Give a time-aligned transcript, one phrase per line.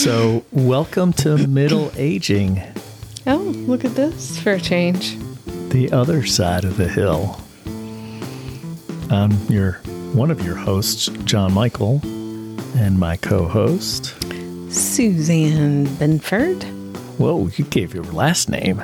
[0.00, 2.60] So, welcome to middle aging,
[3.26, 5.16] Oh, look at this for a change.
[5.70, 7.40] the other side of the hill.
[9.10, 9.72] I'm your
[10.12, 12.02] one of your hosts, John Michael,
[12.76, 14.14] and my co-host.
[14.70, 16.62] Suzanne Benford.
[17.18, 18.82] Whoa, you gave your last name.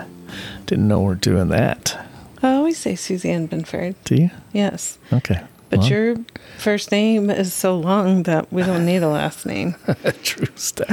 [0.64, 1.94] Didn't know we're doing that.
[2.42, 3.96] I always say Suzanne Benford.
[4.04, 4.30] Do you?
[4.54, 4.96] Yes.
[5.12, 5.42] Okay.
[5.72, 6.16] But Well, your
[6.58, 9.74] first name is so long that we don't need a last name.
[10.22, 10.86] true stuff.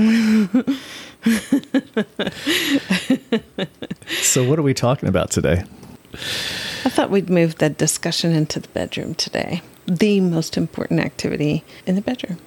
[4.22, 5.66] so, what are we talking about today?
[6.14, 9.62] I thought we'd move the discussion into the bedroom today.
[9.86, 12.38] The most important activity in the bedroom.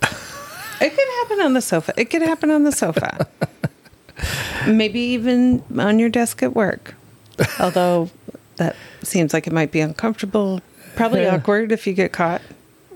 [0.80, 1.92] It could happen on the sofa.
[1.98, 3.26] It could happen on the sofa.
[4.66, 6.94] Maybe even on your desk at work.
[7.60, 8.08] Although
[8.56, 10.60] that seems like it might be uncomfortable,
[10.96, 11.36] probably Yeah.
[11.36, 12.42] awkward if you get caught.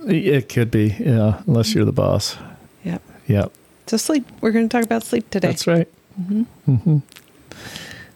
[0.06, 2.36] It could be, yeah, unless you're the boss.
[2.84, 3.02] Yep.
[3.28, 3.52] Yep.
[3.86, 4.26] So sleep.
[4.40, 5.48] We're going to talk about sleep today.
[5.48, 5.88] That's right.
[6.20, 6.42] Mm-hmm.
[6.68, 6.98] Mm-hmm.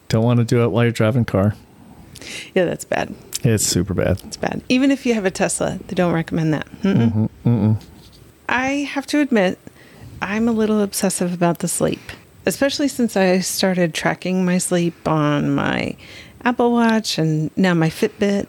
[0.09, 1.55] Don't want to do it while you're driving car.
[2.53, 3.13] Yeah, that's bad.
[3.43, 4.19] It's super bad.
[4.23, 4.61] It's bad.
[4.69, 6.67] Even if you have a Tesla, they don't recommend that.
[6.81, 7.81] Mm-mm.
[8.49, 9.59] I have to admit,
[10.21, 11.99] I'm a little obsessive about the sleep,
[12.45, 15.95] especially since I started tracking my sleep on my
[16.43, 18.47] Apple Watch and now my Fitbit.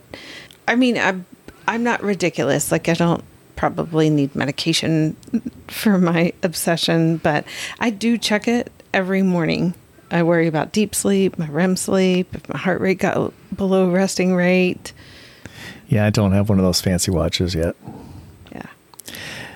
[0.68, 1.26] I mean, I'm
[1.68, 2.70] I'm not ridiculous.
[2.72, 3.22] Like I don't
[3.56, 5.16] probably need medication
[5.68, 7.44] for my obsession, but
[7.80, 9.74] I do check it every morning.
[10.10, 14.34] I worry about deep sleep, my REM sleep, if my heart rate got below resting
[14.36, 14.92] rate.
[15.88, 17.74] Yeah, I don't have one of those fancy watches yet.
[18.52, 18.66] Yeah.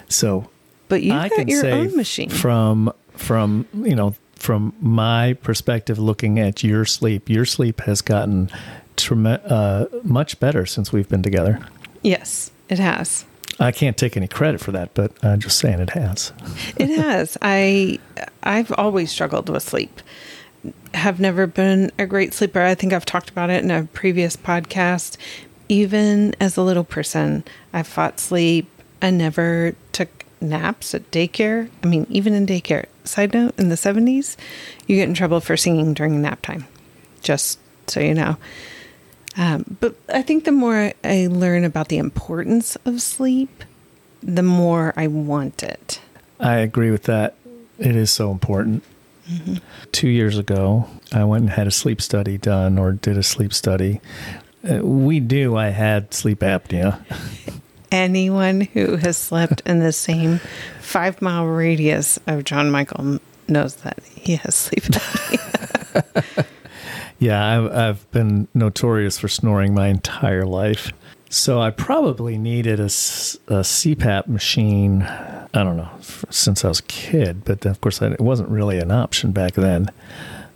[0.08, 0.48] So
[0.88, 2.30] But you've I got can your say own machine.
[2.30, 8.50] from from you know from my perspective, looking at your sleep, your sleep has gotten
[9.02, 11.60] trem- uh, much better since we've been together.
[12.02, 13.24] yes, it has.
[13.58, 16.32] I can't take any credit for that, but I'm just saying it has.
[16.76, 17.36] It has.
[17.42, 17.98] I
[18.42, 20.00] I've always struggled with sleep.
[20.94, 22.62] Have never been a great sleeper.
[22.62, 25.18] I think I've talked about it in a previous podcast.
[25.68, 28.68] Even as a little person, I fought sleep.
[29.02, 30.08] I never took
[30.40, 31.68] naps at daycare.
[31.82, 32.86] I mean, even in daycare.
[33.04, 34.36] Side note, in the 70s,
[34.86, 36.66] you get in trouble for singing during nap time.
[37.22, 38.36] Just so you know.
[39.36, 43.64] Um, but I think the more I learn about the importance of sleep,
[44.22, 46.00] the more I want it.
[46.38, 47.34] I agree with that.
[47.78, 48.82] It is so important.
[49.92, 53.54] Two years ago, I went and had a sleep study done or did a sleep
[53.54, 54.00] study.
[54.68, 57.00] Uh, we knew I had sleep apnea.
[57.92, 60.40] Anyone who has slept in the same
[60.80, 66.46] five mile radius of John Michael knows that he has sleep apnea.
[67.20, 70.90] Yeah, I've, I've been notorious for snoring my entire life.
[71.28, 75.90] So I probably needed a, a CPAP machine, I don't know,
[76.30, 79.90] since I was a kid, but of course it wasn't really an option back then.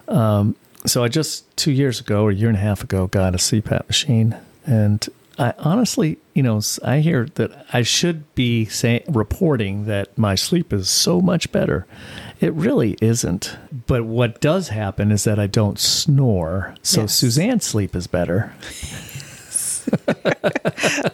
[0.08, 3.34] Um, so I just two years ago or a year and a half ago got
[3.34, 4.34] a CPAP machine.
[4.66, 5.06] And
[5.38, 10.72] I honestly, you know, I hear that I should be saying, reporting that my sleep
[10.72, 11.86] is so much better.
[12.40, 13.56] It really isn't.
[13.86, 16.74] But what does happen is that I don't snore.
[16.82, 17.14] So Yes.
[17.14, 18.52] Suzanne's sleep is better.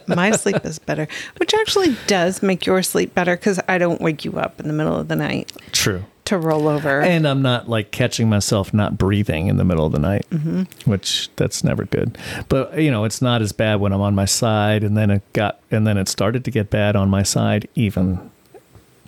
[0.07, 4.25] My sleep is better, which actually does make your sleep better because I don't wake
[4.25, 6.03] you up in the middle of the night True.
[6.25, 7.01] to roll over.
[7.01, 10.63] And I'm not like catching myself not breathing in the middle of the night, mm-hmm.
[10.89, 12.17] which that's never good.
[12.49, 15.33] But you know, it's not as bad when I'm on my side, and then it
[15.33, 18.30] got, and then it started to get bad on my side even.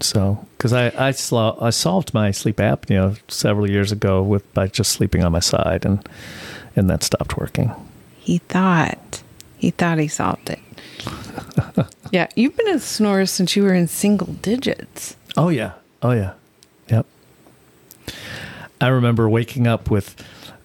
[0.03, 4.67] So, because I I, slo- I solved my sleep apnea several years ago with by
[4.67, 6.07] just sleeping on my side, and
[6.75, 7.71] and that stopped working.
[8.19, 9.21] he thought,
[9.57, 10.59] he thought he solved it.
[12.11, 15.15] yeah, you've been a snorer since you were in single digits.
[15.37, 15.73] Oh yeah.
[16.01, 16.33] Oh yeah.
[16.89, 17.05] Yep.
[18.81, 20.15] I remember waking up with,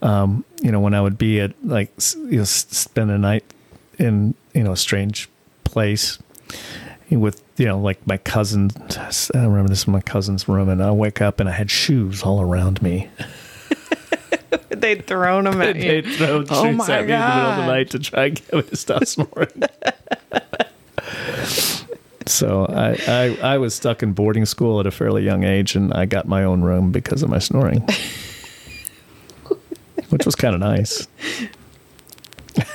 [0.03, 3.44] um, you know, when I would be at like you know spend a night
[3.99, 5.28] in you know a strange
[5.65, 6.19] place
[7.11, 8.71] with you know like my cousin.
[9.35, 12.23] I remember this in my cousin's room, and I wake up and I had shoes
[12.23, 13.09] all around me.
[14.69, 16.03] They'd thrown them at you.
[16.03, 18.35] throw Oh shoes my at me in the middle of the night to try and
[18.37, 19.62] get me to stop snoring.
[22.27, 25.93] so I, I I was stuck in boarding school at a fairly young age, and
[25.94, 27.87] I got my own room because of my snoring,
[30.11, 31.09] which was kind of nice.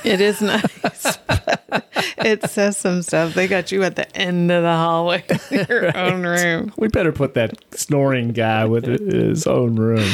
[0.04, 1.16] It is nice.
[1.26, 1.86] but
[2.18, 3.34] it says some stuff.
[3.34, 6.72] They got you at the end of the hallway, in your own room.
[6.76, 10.08] We better put that snoring guy with his own room.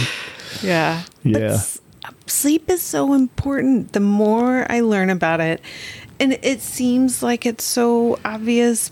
[0.62, 1.02] Yeah.
[1.22, 1.38] Yeah.
[1.55, 1.81] s-
[2.26, 3.93] sleep is so important.
[3.93, 5.61] The more I learn about it,
[6.19, 8.90] and it seems like it's so obvious,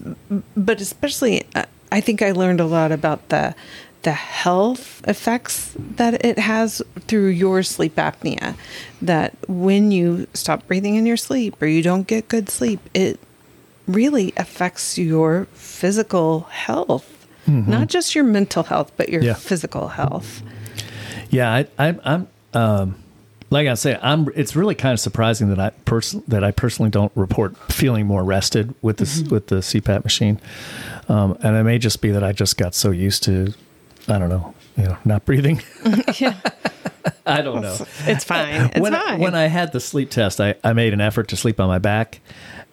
[0.56, 3.54] but especially, uh, I think I learned a lot about the
[4.02, 8.54] the health effects that it has through your sleep apnea.
[9.02, 13.18] That when you stop breathing in your sleep or you don't get good sleep, it
[13.86, 19.34] really affects your physical health, not just your mental health, but your Yeah.
[19.34, 20.42] physical health.
[21.30, 22.96] Yeah, I, I'm um,
[23.50, 24.28] like I say, I'm.
[24.34, 28.22] It's really kind of surprising that I person that I personally don't report feeling more
[28.22, 30.38] rested with this with the CPAP machine,
[31.08, 33.54] um, and it may just be that I just got so used to,
[34.08, 35.60] I don't know, you know, not breathing.
[36.18, 36.34] yeah,
[37.26, 37.76] I don't know.
[38.06, 38.66] it's fine.
[38.72, 39.20] It's when, fine.
[39.20, 41.78] when I had the sleep test, I, I made an effort to sleep on my
[41.78, 42.20] back,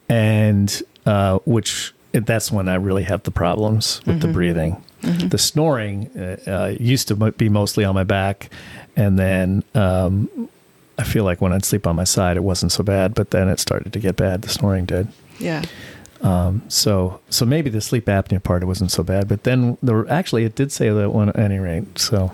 [0.09, 4.27] and uh, which that's when I really have the problems with Mm-hmm.
[4.27, 4.83] the breathing.
[5.01, 8.49] The snoring uh, uh, used to be mostly on my back,
[8.95, 10.49] and then um,
[10.97, 13.13] I feel like when I'd sleep on my side, it wasn't so bad.
[13.13, 14.41] But then it started to get bad.
[14.41, 15.09] The snoring did.
[15.37, 15.63] yeah.
[16.67, 20.45] So so maybe the sleep apnea part it wasn't so bad, but then there actually
[20.45, 21.97] it did say that one at any rate.
[21.97, 22.31] So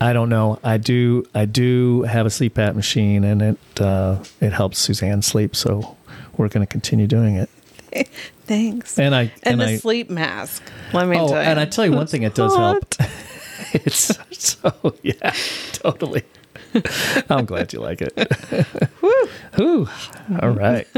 [0.00, 0.58] I don't know.
[0.62, 5.22] I do I do have a sleep app machine and it uh, it helps Suzanne
[5.22, 5.54] sleep.
[5.56, 5.96] So
[6.36, 7.50] we're going to continue doing it.
[8.46, 8.98] Thanks.
[8.98, 10.62] And I and, and, the I sleep mask.
[10.92, 11.48] Let me oh tell you.
[11.48, 12.94] and I tell you one thing it does help.
[13.72, 15.34] It's so yeah
[15.72, 16.24] totally.
[17.30, 18.66] I'm glad you like it.
[19.58, 19.88] Woo.
[20.40, 20.86] All right.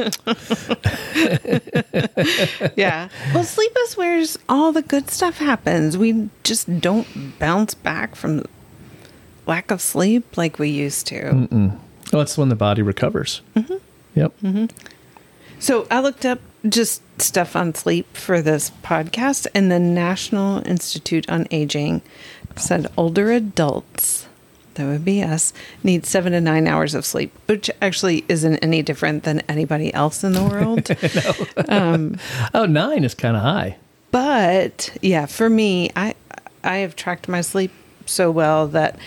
[2.76, 3.08] Yeah.
[3.34, 5.96] Well, sleep is where all the good stuff happens.
[5.98, 8.44] We just don't bounce back from
[9.46, 11.48] lack of sleep like we used to.
[12.12, 13.40] Well, that's when the body recovers.
[13.56, 13.76] Mm-hmm.
[14.14, 14.32] Yep.
[15.58, 21.28] So I looked up just stuff on sleep for this podcast, and the National Institute
[21.28, 22.02] on Aging
[22.56, 24.26] said older adults,
[24.74, 25.52] that would be us,
[25.82, 30.24] need seven to nine hours of sleep, which actually isn't any different than anybody else
[30.24, 30.88] in the world.
[32.54, 33.76] Oh, nine is kind of high.
[34.10, 36.14] but yeah, for me, I
[36.64, 37.72] I have tracked my sleep
[38.06, 38.98] so well that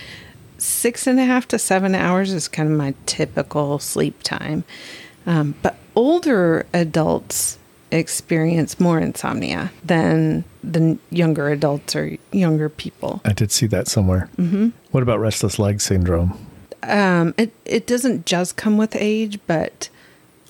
[0.58, 4.64] six and a half to seven hours is kind of my typical sleep time.
[5.26, 7.58] Um, but older adults
[7.92, 13.20] experience more insomnia than the younger adults or younger people.
[13.24, 14.28] I did see that somewhere.
[14.36, 14.70] Mm-hmm.
[14.90, 16.36] What about restless leg syndrome?
[16.82, 19.88] Um, it it doesn't just come with age, but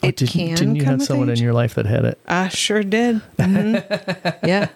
[0.02, 1.38] Oh, it didn't, can didn't you have someone age.
[1.38, 2.18] in your life that had it?
[2.28, 3.22] I sure did.
[3.38, 4.36] Mhm.
[4.46, 4.68] yeah.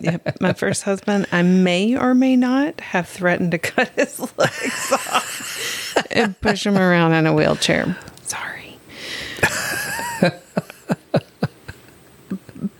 [0.00, 0.40] Yep.
[0.40, 5.96] My first husband, I may or may not have threatened to cut his legs off
[6.12, 7.96] and push him around in a wheelchair.
[8.22, 8.76] Sorry.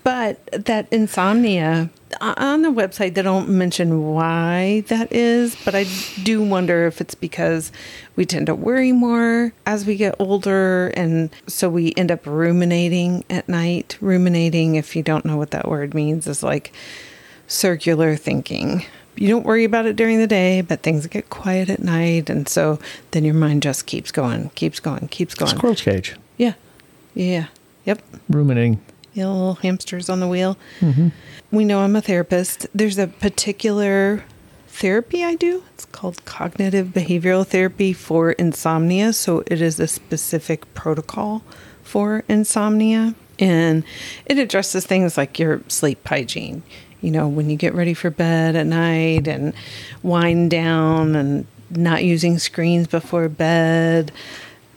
[0.03, 1.89] but that insomnia
[2.21, 5.85] on the website they don't mention why that is but i
[6.23, 7.71] do wonder if it's because
[8.15, 13.23] we tend to worry more as we get older and so we end up ruminating
[13.29, 13.97] at night.
[14.01, 16.71] Ruminating if you don't know what that word means is like
[17.47, 18.85] circular thinking.
[19.15, 22.47] You don't worry about it during the day but things get quiet at night and
[22.47, 22.79] so
[23.11, 25.55] then your mind just keeps going keeps going keeps going.
[25.55, 26.53] Squirrel cage, yeah.
[27.15, 27.47] Yeah.
[27.85, 28.01] Yep.
[28.29, 28.81] Ruminating.
[29.13, 30.57] Yeah, little hamsters on the wheel.
[31.51, 32.67] We know I'm a therapist.
[32.73, 34.23] There's a particular
[34.67, 35.63] therapy I do.
[35.73, 39.13] It's called cognitive behavioral therapy for insomnia.
[39.13, 41.43] So it is a specific protocol
[41.83, 43.13] for insomnia.
[43.39, 43.83] And
[44.25, 46.63] it addresses things like your sleep hygiene.
[47.01, 49.53] You know, when you get ready for bed at night and
[50.01, 54.11] wind down and not using screens before bed.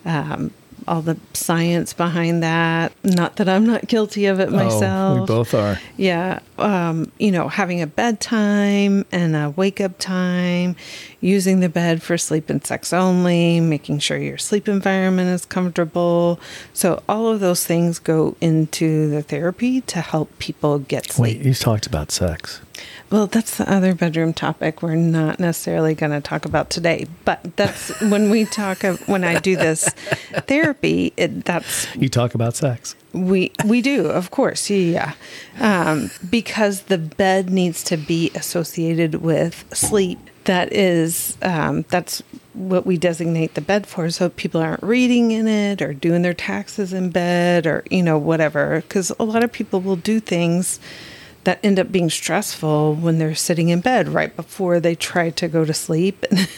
[0.04, 0.50] Um,
[0.88, 2.92] all the science behind that.
[3.04, 5.18] Not that I'm not guilty of it myself.
[5.18, 5.78] Oh, we both are.
[5.96, 6.40] Yeah.
[6.58, 10.76] Um, you know, having a bedtime and a wake up time,
[11.20, 16.40] using the bed for sleep and sex only, making sure your sleep environment is comfortable.
[16.72, 21.38] So, all of those things go into the therapy to help people get sleep.
[21.38, 22.60] Wait, you talked about sex.
[23.08, 27.06] Well, that's the other bedroom topic we're not necessarily going to talk about today.
[27.24, 29.88] But that's when we talk, of, when I do this
[30.48, 32.96] therapy, it, that's You talk about sex.
[33.12, 35.12] we we do, of course, yeah,
[35.60, 40.18] um, because the bed needs to be associated with sleep.
[40.44, 42.22] That is, um, that's
[42.54, 46.34] what we designate the bed for, so people aren't reading in it or doing their
[46.34, 48.82] taxes in bed or you know whatever.
[48.82, 50.80] Because a lot of people will do things
[51.46, 55.46] that end up being stressful when they're sitting in bed right before they try to
[55.46, 56.48] go to sleep and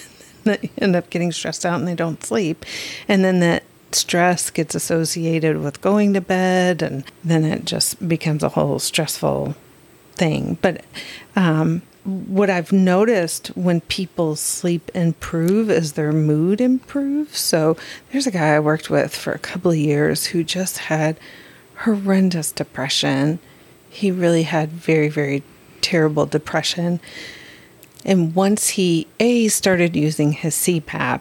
[0.44, 2.64] they end up getting stressed out and they don't sleep.
[3.06, 8.42] And then that stress gets associated with going to bed and then it just becomes
[8.42, 9.54] a whole stressful
[10.14, 10.56] thing.
[10.62, 10.82] But
[11.36, 17.38] um, what i've noticed when people's sleep improve is their mood improves.
[17.38, 17.76] So
[18.10, 21.20] there's a guy i worked with for a couple of years who just had
[21.80, 23.38] horrendous depression
[23.90, 25.42] he really had very very
[25.80, 27.00] terrible depression
[28.04, 31.20] And once he A started using his CPAP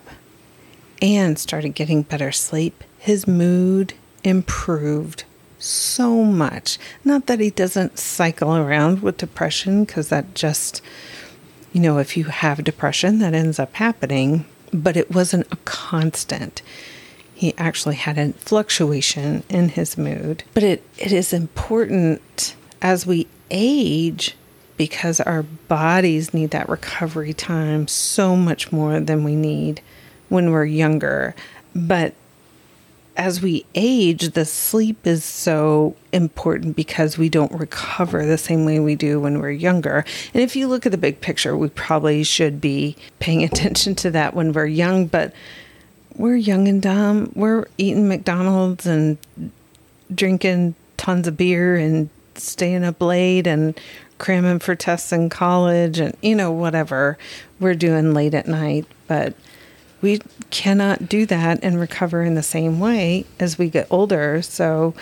[1.02, 3.94] and started getting better sleep, his mood
[4.24, 5.24] improved
[5.60, 6.78] so much.
[7.04, 10.82] Not that he doesn't cycle around with depression, because that just,
[11.74, 16.62] you know, if you have depression, that ends up happening, but it wasn't a constant.
[17.38, 20.44] He actually had a fluctuation in his mood.
[20.56, 24.36] But it, it is important as we age
[24.76, 29.82] because our bodies need that recovery time so much more than we need
[30.30, 31.36] when we're younger.
[31.76, 32.16] But
[33.16, 38.80] as we age, the sleep is so important because we don't recover the same way
[38.80, 40.06] we do when we're younger.
[40.34, 44.10] And if you look at the big picture, we probably should be paying attention to
[44.10, 45.34] that when we're young, but
[46.18, 47.32] we're young and dumb.
[47.36, 49.18] We're eating McDonald's and
[50.14, 53.80] drinking tons of beer and staying up late and
[54.18, 57.18] cramming for tests in college and, you know, whatever
[57.60, 58.86] we're doing late at night.
[59.08, 59.36] But
[60.02, 64.42] we cannot do that and recover in the same way as we get older.
[64.42, 64.94] So,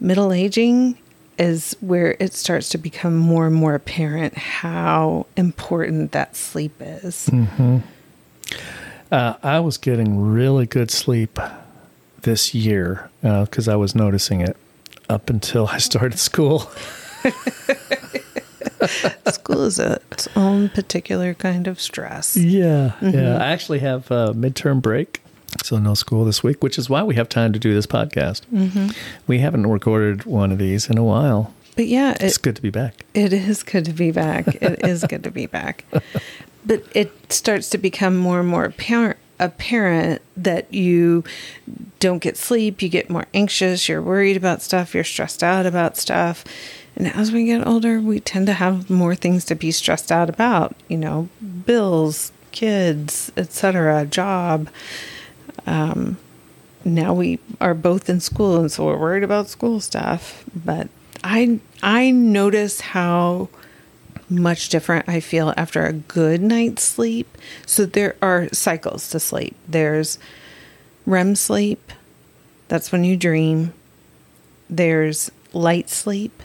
[0.00, 0.98] middle aging
[1.38, 7.28] is where it starts to become more and more apparent how important that sleep is.
[7.32, 7.78] Mm-hmm.
[9.12, 11.38] Uh, I was getting really good sleep
[12.22, 14.56] this year because uh, I was noticing it
[15.10, 16.70] up until I started school.
[19.26, 22.36] School is a, its own particular kind of stress.
[22.36, 23.10] Yeah, mm-hmm.
[23.10, 23.36] yeah.
[23.36, 25.22] I actually have a midterm break,
[25.62, 28.42] so no school this week, which is why we have time to do this podcast.
[28.52, 28.88] Mm-hmm.
[29.28, 31.54] We haven't recorded one of these in a while.
[31.76, 33.04] But yeah, it, it's good to be back.
[33.14, 34.48] It is good to be back.
[34.48, 35.84] it is good to be back.
[36.64, 41.24] But it starts to become more and more apparent apparent that you
[41.98, 45.96] don't get sleep, you get more anxious, you're worried about stuff, you're stressed out about
[45.96, 46.44] stuff.
[46.94, 50.28] And as we get older, we tend to have more things to be stressed out
[50.28, 51.28] about, you know,
[51.66, 54.68] bills, kids, etc., job.
[55.66, 56.18] Um,
[56.84, 60.44] now we are both in school, and so we're worried about school stuff.
[60.54, 60.88] But
[61.24, 63.48] I I notice how
[64.38, 67.38] much different I feel after a good night's sleep.
[67.66, 69.56] So there are cycles to sleep.
[69.68, 70.18] There's
[71.06, 71.92] REM sleep.
[72.68, 73.72] That's when you dream.
[74.70, 76.42] There's light sleep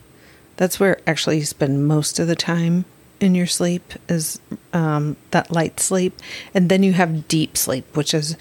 [0.57, 2.85] that's where actually you spend most of the time
[3.19, 4.39] in your sleep is
[4.73, 6.19] um, that light sleep,
[6.53, 8.35] and then you have deep sleep, which is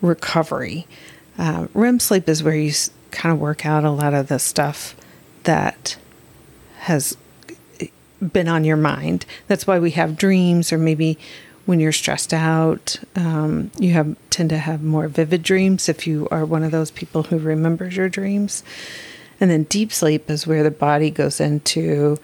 [0.00, 0.86] recovery.
[1.36, 2.72] Uh, REM sleep is where you
[3.10, 4.96] kind of work out a lot of the stuff
[5.42, 5.96] that
[6.78, 7.16] has
[8.32, 9.26] been on your mind.
[9.48, 11.18] That's why we have dreams, or maybe
[11.66, 16.28] when you're stressed out, um, you have tend to have more vivid dreams if you
[16.30, 18.64] are one of those people who remembers your dreams.
[19.40, 22.18] And then deep sleep is where the body goes into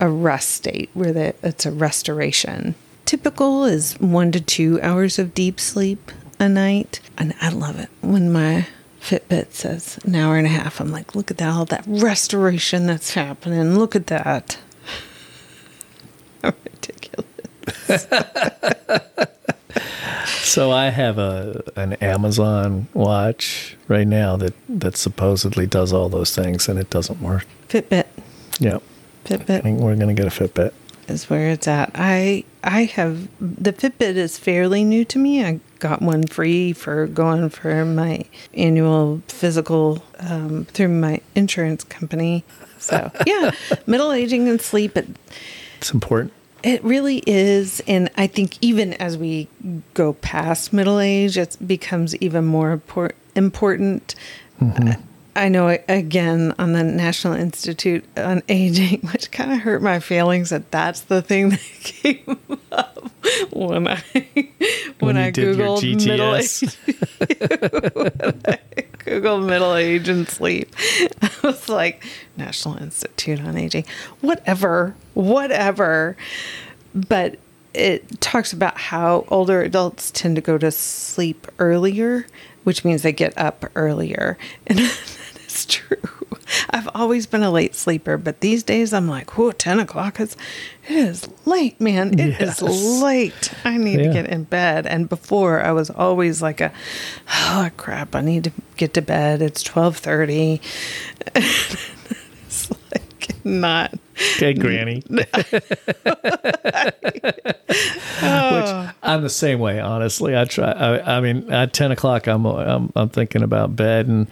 [0.00, 2.74] a rest state, where the, it's a restoration.
[3.04, 7.00] Typical is one to two hours of deep sleep a night.
[7.18, 8.66] And I love it when my
[9.00, 10.80] Fitbit says an hour and a half.
[10.80, 13.78] I'm like, look at that, all that restoration that's happening.
[13.78, 14.58] Look at that.
[16.42, 17.26] ridiculous.
[20.50, 26.34] So I have a an Amazon watch right now that that supposedly does all those
[26.34, 27.46] things, and it doesn't work.
[27.68, 28.06] Fitbit.
[28.58, 28.78] Yeah.
[29.24, 29.58] Fitbit.
[29.58, 30.72] I think we're gonna get a Fitbit.
[31.06, 31.92] Is where it's at.
[31.94, 35.44] I I have the Fitbit is fairly new to me.
[35.44, 42.42] I got one free for going for my annual physical um, through my insurance company.
[42.78, 43.52] So yeah,
[43.86, 44.96] middle aging and sleep.
[44.96, 45.06] It,
[45.78, 46.32] it's important.
[46.62, 47.80] It really is.
[47.86, 49.48] And I think even as we
[49.94, 52.80] go past middle age, it becomes even more
[53.34, 54.14] important.
[54.60, 55.00] Mm-hmm.
[55.40, 60.50] I know, again, on the National Institute on Aging, which kind of hurt my feelings
[60.50, 62.38] that that's the thing that came
[62.70, 63.10] up
[63.50, 64.48] when I when,
[64.98, 66.62] when I googled middle age.
[68.52, 68.58] I
[68.98, 70.74] googled middle age and sleep,
[71.22, 72.04] I was like
[72.36, 73.86] National Institute on Aging,
[74.20, 76.18] whatever, whatever.
[76.94, 77.38] But
[77.72, 82.26] it talks about how older adults tend to go to sleep earlier,
[82.64, 84.80] which means they get up earlier, and
[85.70, 85.96] true.
[86.70, 90.36] I've always been a late sleeper, but these days I'm like, whoa, 10 o'clock is,
[90.88, 92.18] it is late, man.
[92.18, 92.60] It yes.
[92.60, 93.52] is late.
[93.64, 94.06] I need yeah.
[94.08, 94.86] to get in bed.
[94.86, 96.72] And before I was always like a,
[97.28, 99.42] oh crap, I need to get to bed.
[99.42, 100.60] It's 1230.
[102.46, 103.94] it's like not.
[104.36, 105.02] Okay, Granny.
[105.08, 105.28] Which
[108.22, 108.90] oh.
[109.02, 110.36] I'm the same way, honestly.
[110.36, 110.70] I try.
[110.70, 114.28] I, I mean, at ten o'clock, I'm, I'm I'm thinking about bed, and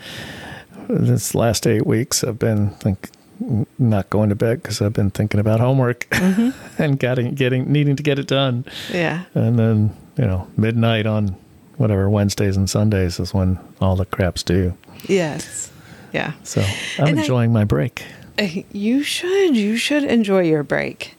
[0.88, 5.10] this last eight weeks, I've been think n- not going to bed because I've been
[5.10, 6.06] thinking about homework
[6.78, 8.64] and getting getting needing to get it done.
[8.92, 9.24] Yeah.
[9.34, 11.36] And then you know midnight on
[11.76, 14.74] whatever Wednesdays and Sundays is when all the crap's due.
[15.06, 15.70] Yes.
[16.12, 16.32] Yeah.
[16.42, 16.62] So
[16.98, 18.04] I'm And I- enjoying my break.
[18.38, 19.56] Uh, You should.
[19.56, 21.14] You should enjoy your break.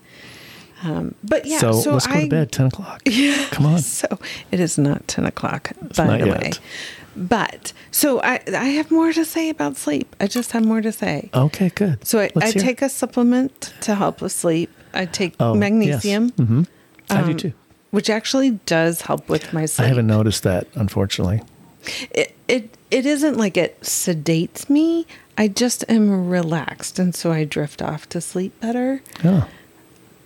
[0.81, 2.51] Um, but yeah, so, so, let's go I, to bed.
[2.53, 3.01] Ten o'clock.
[3.05, 3.47] Yeah.
[3.51, 3.79] Come on.
[3.79, 4.07] So
[4.51, 6.59] it is not ten o'clock, by not the yet.
[7.15, 10.15] But so I I have more to say about sleep.
[10.19, 11.29] I just have more to say.
[11.33, 11.69] Okay.
[11.69, 12.05] Good.
[12.07, 14.69] So I, I take a supplement to help with sleep.
[14.93, 15.59] I take Oh, yes.
[15.59, 16.67] magnesium, Mhm.
[17.09, 17.53] I do um, too.
[17.91, 19.85] which actually does help with my sleep.
[19.85, 21.41] I haven't noticed that, unfortunately.
[22.11, 25.05] it, it it isn't like it sedates me.
[25.37, 29.01] I just am relaxed, and so I drift off to sleep better.
[29.23, 29.47] Oh,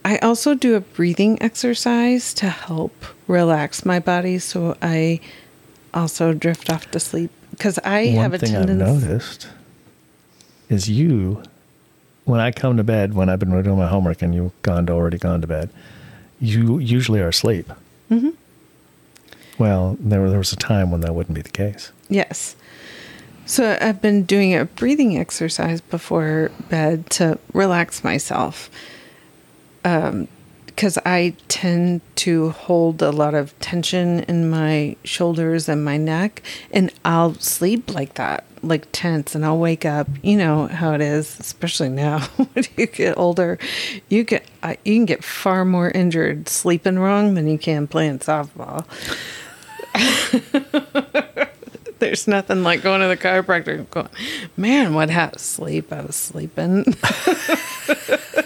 [0.06, 2.94] I also do a breathing exercise to help
[3.28, 5.20] relax my body, so I
[5.94, 9.08] also drift off to sleep because I one have a thing I've tendency.
[9.08, 9.48] noticed
[10.70, 11.44] is you,
[12.26, 14.94] when I come to bed, when I've been doing my homework and you've gone to
[14.94, 15.70] already gone to bed,
[16.40, 17.72] you usually are asleep.
[18.10, 18.30] hmm
[19.58, 21.92] Well, there, there was a time when that wouldn't be the case.
[22.10, 22.56] Yes.
[23.46, 28.70] So I've been doing a breathing exercise before bed to relax myself.
[29.86, 30.28] Um,
[30.76, 36.42] because I tend to hold a lot of tension in my shoulders and my neck,
[36.72, 40.08] and I'll sleep like that, like tense, and I'll wake up.
[40.24, 43.60] You know how it is, especially now when you get older.
[44.10, 48.20] You get I, you can get far more injured sleeping wrong than you can playing
[48.20, 48.86] softball.
[52.00, 54.10] There's nothing like going to the chiropractor and going,
[54.58, 55.40] man, what happened?
[55.40, 55.94] Sleep.
[55.94, 56.84] I was sleeping.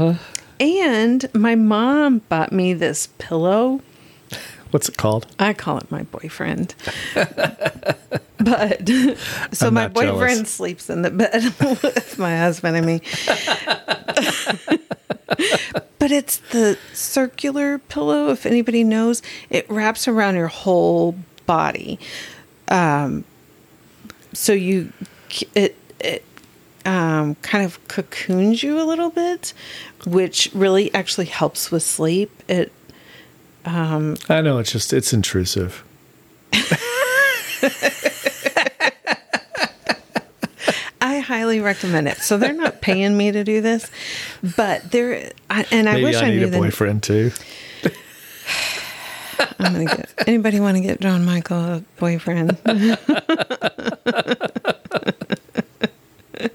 [0.00, 0.18] um,
[0.60, 3.80] And my mom bought me this pillow.
[4.70, 5.26] What's it called?
[5.38, 6.74] I call it my boyfriend.
[7.14, 8.88] but
[9.52, 10.50] so my boyfriend jealous.
[10.50, 11.44] sleeps in the bed
[11.82, 13.00] with my husband and me.
[15.98, 19.22] but it's the circular pillow, if anybody knows.
[19.48, 21.14] It wraps around your whole
[21.46, 22.00] body.
[22.68, 23.24] Um,
[24.32, 24.92] so you,
[25.54, 26.24] it, it
[26.84, 29.52] um, kind of cocoons you a little bit,
[30.06, 32.30] which really actually helps with sleep.
[32.48, 32.72] It
[34.28, 35.84] I know it's just it's intrusive.
[41.00, 42.18] I highly recommend it.
[42.18, 43.90] So they're not paying me to do this,
[44.56, 47.30] but they're I, and I Maybe wish I, I, need knew a boyfriend too.
[49.58, 52.58] I'm gonna get anybody want to get John Michael a boyfriend.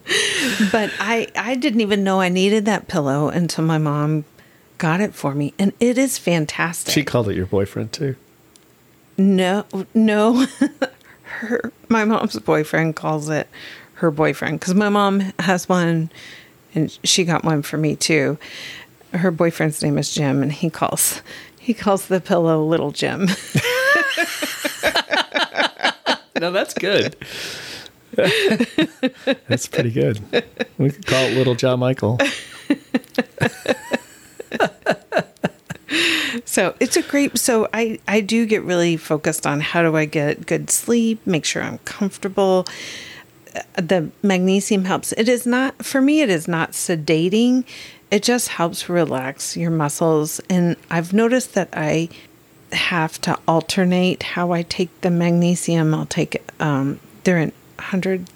[0.71, 4.25] but I I didn't even know I needed that pillow until my mom
[4.77, 6.93] got it for me, and it is fantastic.
[6.93, 8.15] She called it your boyfriend too.
[9.17, 10.47] No, no.
[11.23, 13.47] her my mom's boyfriend calls it
[13.95, 16.11] her boyfriend because my mom has one,
[16.73, 18.37] and she got one for me too.
[19.13, 21.21] Her boyfriend's name is Jim, and he calls
[21.59, 23.27] he calls the pillow Little Jim.
[26.39, 27.17] No, that's good.
[29.47, 30.19] that's pretty good.
[30.77, 32.17] We could call it Little John Michael.
[36.45, 37.37] So it's a great.
[37.37, 41.45] So I I do get really focused on how do I get good sleep, make
[41.45, 42.65] sure I'm comfortable.
[43.55, 45.11] Uh, The magnesium helps.
[45.13, 46.21] It is not for me.
[46.21, 47.65] It is not sedating.
[48.11, 50.39] It just helps relax your muscles.
[50.49, 52.09] And I've noticed that I
[52.71, 55.93] have to alternate how I take the magnesium.
[55.95, 58.29] I'll take um, they're in hundred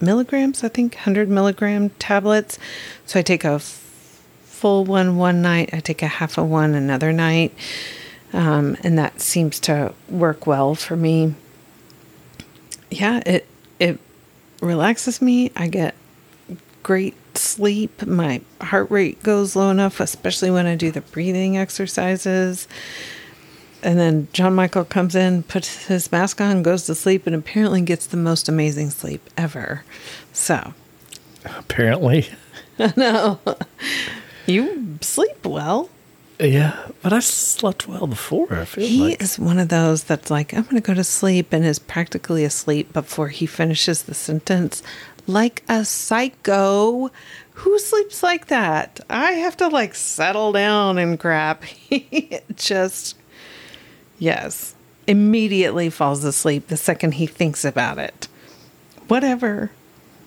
[0.00, 2.58] milligrams, I think, hundred milligram tablets.
[3.06, 5.70] So I take a full one one night.
[5.72, 7.54] I take a half of one another night.
[8.32, 11.34] Um, and that seems to work well for me.
[12.90, 13.46] Yeah, it
[13.78, 13.98] it
[14.60, 15.52] relaxes me.
[15.54, 15.94] I get
[16.82, 18.06] great sleep.
[18.06, 22.66] My heart rate goes low enough, especially when I do the breathing exercises.
[23.84, 27.82] And then John Michael comes in, puts his mask on, goes to sleep, and apparently
[27.82, 29.84] gets the most amazing sleep ever.
[30.32, 30.74] So,
[31.44, 32.28] Apparently.
[32.96, 33.38] No,
[34.46, 35.88] you sleep well.
[36.40, 38.52] Yeah, but I slept well before.
[38.52, 39.22] I feel He like.
[39.22, 42.44] is one of those that's like, I'm going to go to sleep and is practically
[42.44, 44.82] asleep before he finishes the sentence,
[45.28, 47.10] like a psycho.
[47.52, 48.98] Who sleeps like that?
[49.08, 51.62] I have to like settle down and crap.
[51.88, 53.16] He just,
[54.18, 54.74] yes,
[55.06, 58.28] immediately falls asleep the second he thinks about it.
[59.08, 59.70] Whatever.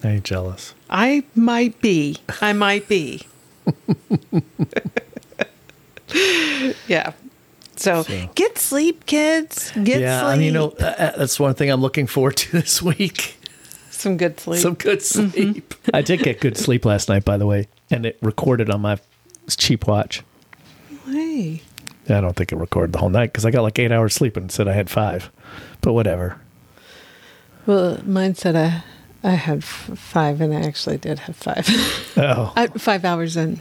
[0.04, 0.74] Are you jealous?
[0.90, 2.18] I might be.
[2.42, 3.24] I might be.
[6.88, 7.14] yeah.
[7.76, 9.72] So, So- get sleep, kids.
[9.72, 10.30] Get yeah, sleep.
[10.30, 13.38] I mean, you know, uh, that's one thing I'm looking forward to this week.
[13.92, 14.62] some good sleep.
[14.62, 15.74] Some good sleep.
[15.94, 19.00] I did get good sleep last night, by the way, and it recorded on my
[19.50, 20.24] cheap watch.
[21.06, 21.62] hey,
[22.10, 24.38] I don't think it recorded the whole night because I got like eight hours sleep
[24.38, 25.30] and said I had five.
[25.82, 26.40] But whatever.
[27.66, 28.84] well, mine said I
[29.24, 31.68] I had f- five, and I actually did have five.
[32.20, 32.52] Oh.
[32.56, 33.60] I, five hours and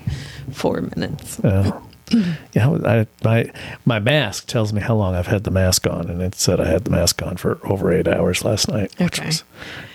[0.53, 1.39] four minutes.
[1.45, 1.83] Oh.
[2.55, 3.51] Yeah, I, my
[3.85, 6.67] my mask tells me how long I've had the mask on, and it said I
[6.69, 9.43] had the mask on for over eight hours last night, which was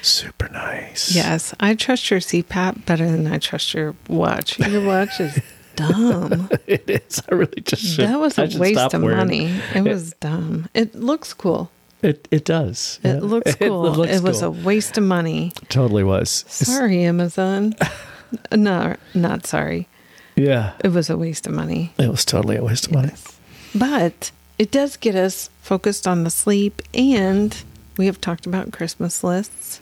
[0.02, 1.16] super nice.
[1.16, 4.60] Yes, I trust your CPAP better than I trust your watch.
[4.60, 5.40] Your watch is
[5.90, 6.50] dumb.
[6.68, 7.22] it is.
[7.32, 8.08] I really just should.
[8.08, 9.62] that was a waste of wearing- money.
[9.76, 10.68] It was dumb.
[10.74, 11.72] It looks cool.
[12.02, 13.00] It it does.
[13.04, 13.20] It Yeah.
[13.22, 13.86] looks cool.
[13.88, 15.54] It, looks was a waste of money.
[15.70, 16.42] totally was.
[16.48, 17.76] It's- Sorry, Amazon.
[18.52, 19.88] no, not sorry.
[20.38, 21.92] Yeah, It was a waste of money.
[22.00, 23.12] it was totally a waste of money.
[23.76, 27.56] But it does get us focused on the sleep, and
[27.98, 29.81] we have talked about Christmas lists.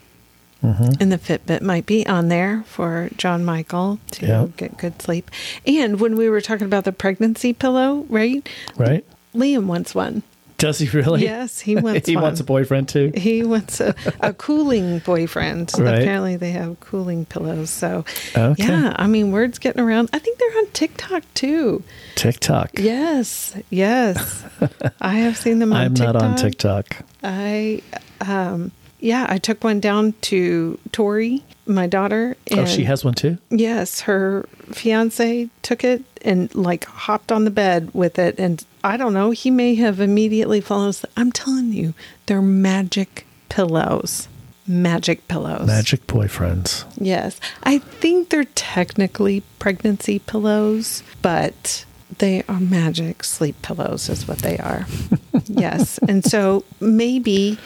[0.62, 4.48] Hmm And the Fitbit might be on there for John Michael to Yeah.
[4.58, 5.32] get good sleep.
[5.66, 8.48] And when we were talking about the pregnancy pillow, right?
[8.78, 9.06] Right?
[9.34, 10.24] Liam wants one.
[10.58, 11.22] Does he really?
[11.24, 12.24] Yes, he wants he one.
[12.24, 13.14] wants a boyfriend too.
[13.16, 15.72] He wants a, a cooling boyfriend.
[15.80, 16.00] Right.
[16.02, 17.70] Apparently, they have cooling pillows.
[17.70, 18.04] So,
[18.36, 18.64] Okay.
[18.68, 20.10] yeah, I mean, word's getting around.
[20.12, 21.82] I think they're on TikTok too.
[22.16, 22.72] TikTok.
[22.78, 24.44] Yes, yes.
[25.00, 26.14] I have seen them on I'm TikTok.
[26.16, 26.98] not on TikTok.
[27.24, 27.82] I,
[28.20, 32.36] um, yeah, I took one down to Tori, my daughter.
[32.52, 33.38] And oh, she has one too.
[33.50, 38.40] Yes, her fiance took it and like hopped on the bed with it.
[38.40, 41.14] And I don't know, he may have immediately fallen asleep.
[41.16, 41.94] I'm telling you,
[42.26, 44.28] they're magic pillows.
[44.68, 45.66] Magic pillows.
[45.66, 46.86] Magic boyfriends.
[46.98, 47.40] Yes.
[47.64, 51.86] I think they're technically pregnancy pillows, but
[52.20, 54.86] they are magic sleep pillows, is what they are.
[55.46, 55.98] yes.
[56.08, 57.58] And so maybe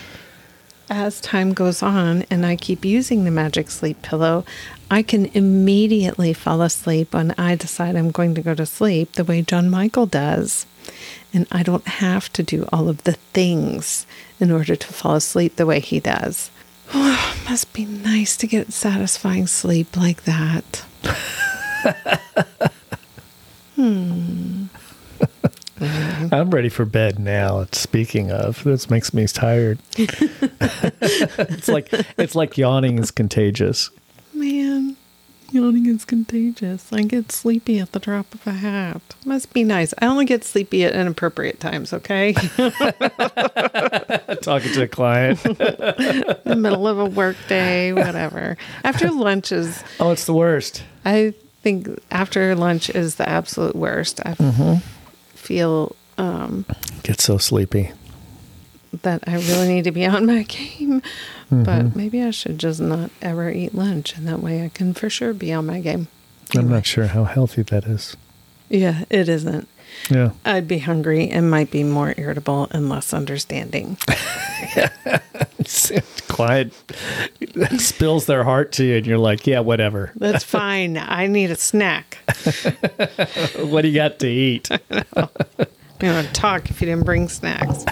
[0.89, 4.45] as time goes on and I keep using the magic sleep pillow,
[4.91, 9.23] I can immediately fall asleep when I decide I'm going to go to sleep the
[9.23, 10.65] way John Michael does.
[11.33, 14.05] And I don't have to do all of the things
[14.39, 16.51] in order to fall asleep the way he does.
[16.93, 20.85] Oh, must be nice to get satisfying sleep like that.
[23.75, 24.65] Hmm.
[26.31, 27.65] I'm ready for bed now.
[27.71, 29.79] Speaking of, this makes me tired.
[29.97, 33.89] it's like it's like yawning is contagious.
[34.33, 34.95] Man,
[35.51, 36.91] yawning is contagious.
[36.91, 39.01] I get sleepy at the drop of a hat.
[39.25, 39.93] Must be nice.
[39.99, 42.33] I only get sleepy at inappropriate times, okay?
[44.41, 45.45] Talking to a client.
[45.45, 48.57] In the middle of a work day, whatever.
[48.83, 50.83] After lunch is, oh, it's the worst.
[51.05, 54.19] I think after lunch is the absolute worst.
[54.25, 54.33] I
[55.43, 56.65] feel um,
[57.03, 57.91] Get so sleepy.
[59.01, 61.01] that I really need to be on my game.
[61.51, 65.07] But maybe I should just not ever eat lunch, and that way I can for
[65.07, 66.07] sure be on my game.
[66.55, 68.17] I'm not sure how healthy that is.
[68.69, 69.67] Yeah, it isn't.
[70.09, 70.31] Yeah.
[70.45, 73.97] I'd be hungry and might be more irritable and less understanding.
[76.27, 76.73] Client
[77.77, 80.11] spills their heart to you, and you're like, yeah, whatever.
[80.15, 80.97] That's fine.
[80.97, 82.17] I need a snack.
[83.57, 84.69] What do you got to eat?
[86.01, 87.85] You know, talk if you didn't bring snacks.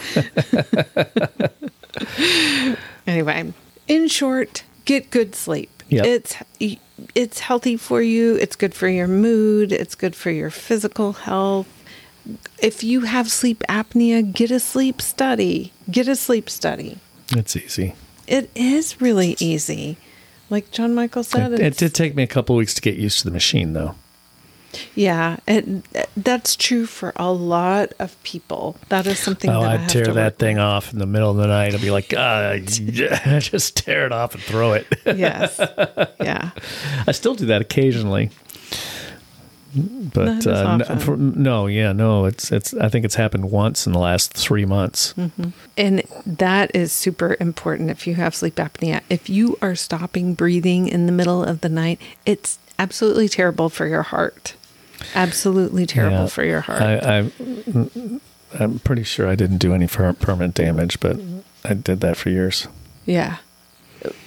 [3.08, 3.54] anyway,
[3.88, 5.70] in short, get good sleep.
[5.88, 6.06] Yep.
[6.06, 6.36] It's
[7.16, 8.36] it's healthy for you.
[8.36, 9.72] It's good for your mood.
[9.72, 11.68] It's good for your physical health.
[12.62, 15.74] If you have sleep apnea, get a sleep study.
[15.90, 17.00] Get a sleep study.
[17.32, 17.96] It's easy.
[18.28, 19.98] It is really easy.
[20.50, 23.20] Like John Michael said, It, it did take me a couple weeks to get used
[23.20, 23.96] to the machine, though.
[24.96, 25.66] Yeah, it,
[26.16, 28.78] that's true for a lot of people.
[28.88, 31.30] That is something Oh, that I I'd have tear that thing off in the middle
[31.32, 31.74] of the night.
[31.74, 34.88] I'd be like, ah, just tear it off and throw it.
[35.06, 35.60] Yes,
[36.22, 36.52] yeah,
[37.06, 38.30] I still do that occasionally.
[39.74, 41.00] But Not as uh, n- often.
[41.00, 42.74] for- no, yeah, no, it's it's.
[42.74, 45.14] I think it's happened once in the last three months.
[45.78, 49.02] and that is super important if you have sleep apnea.
[49.10, 53.88] If you are stopping breathing in the middle of the night, it's absolutely terrible for
[53.88, 54.56] your heart.
[55.16, 56.28] Absolutely terrible Yeah.
[56.28, 56.82] for your heart.
[56.82, 57.32] I, I,
[58.60, 61.18] I'm pretty sure I didn't do any permanent damage, but
[61.64, 62.68] I did that for years.
[63.06, 63.38] Yeah.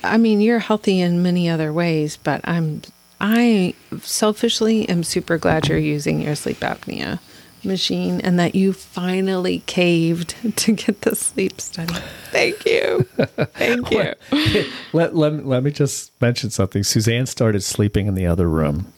[0.02, 2.82] I mean, you're healthy in many other ways, but I'm
[3.20, 7.20] I selfishly am super glad you're using your sleep apnea
[7.64, 11.94] machine and that you finally caved to get the sleep study.
[12.30, 13.06] Thank you.
[13.54, 13.90] Thank
[14.32, 14.66] you.
[14.92, 16.82] let, let, let me just mention something.
[16.82, 18.92] Suzanne started sleeping in the other room.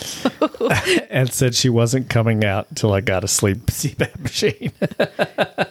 [1.10, 4.72] and said she wasn't coming out until I got a sleep CPAP machine.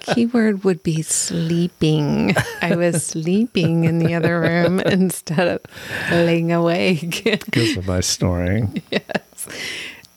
[0.02, 2.36] Keyword would be sleeping.
[2.62, 5.62] I was sleeping in the other room instead of
[6.12, 7.24] laying awake.
[7.24, 8.82] because of my snoring.
[8.92, 9.04] yes.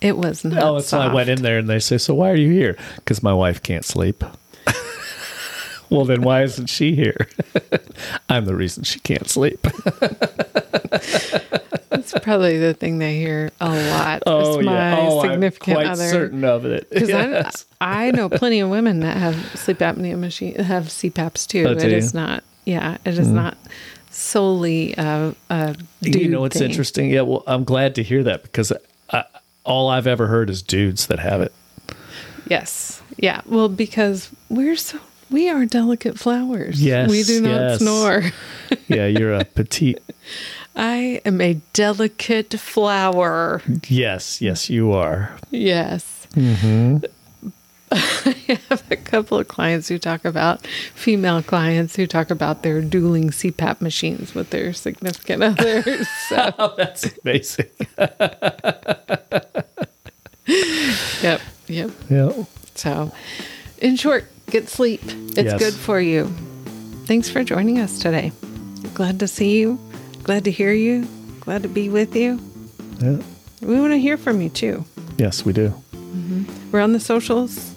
[0.01, 0.63] It was not.
[0.63, 3.21] Oh, so I went in there and they say, "So why are you here?" Because
[3.21, 4.23] my wife can't sleep.
[5.91, 7.27] well, then why isn't she here?
[8.29, 9.67] I'm the reason she can't sleep.
[11.91, 14.23] That's probably the thing they hear a lot.
[14.27, 16.09] Oh yeah, oh, significant I'm quite other.
[16.09, 16.89] certain of it.
[16.91, 17.67] Because Yes.
[17.81, 21.67] I, I know plenty of women that have sleep apnea machine have CPAPs too.
[21.67, 21.97] Oh, it you?
[21.97, 22.45] is not.
[22.65, 23.37] Yeah, it is hmm.
[23.37, 23.57] not
[24.11, 26.69] solely a, a you know what's thing.
[26.69, 27.11] interesting?
[27.11, 28.73] Yeah, well, I'm glad to hear that because
[29.11, 29.25] I,
[29.65, 31.53] all I've ever heard is dudes that have it.
[32.49, 33.03] Yes.
[33.17, 33.43] Yeah.
[33.47, 34.99] Well, because we're so
[35.31, 36.83] we are delicate flowers.
[36.83, 37.79] Yes, We do not yes.
[37.81, 38.23] snore.
[38.89, 39.99] Yeah, you're a petite.
[40.81, 43.61] I am a delicate flower.
[43.89, 45.35] Yes, yes, you are.
[45.51, 46.27] Yes.
[46.35, 46.99] Mm-hmm.
[47.91, 50.65] I have a couple of clients who talk about
[50.95, 56.07] female clients who talk about their dueling CPAP machines with their significant others.
[56.29, 57.71] So, Oh, that's amazing.
[61.23, 61.41] yep.
[61.67, 61.91] Yep.
[62.11, 62.47] yep.
[62.75, 63.11] So,
[63.79, 65.01] in short, get sleep.
[65.05, 65.59] It's Yes.
[65.59, 66.27] good for you.
[67.07, 68.31] Thanks for joining us today.
[68.95, 69.79] Glad to see you.
[70.29, 71.09] Glad to hear you.
[71.41, 72.39] Glad to be with you.
[73.01, 73.17] yeah.
[73.63, 74.85] We want to hear from you too.
[75.17, 75.71] Yes, we do.
[75.95, 76.71] Mm-hmm.
[76.71, 77.75] We're on the socials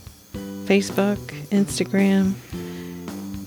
[0.65, 1.17] Facebook,
[1.49, 2.33] Instagram.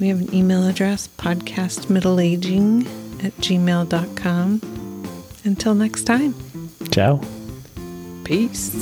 [0.01, 2.87] We have an email address podcastmiddleaging
[3.23, 4.61] at gmail.com.
[5.45, 6.35] Until next time,
[6.91, 7.21] Ciao.
[8.25, 8.73] peace.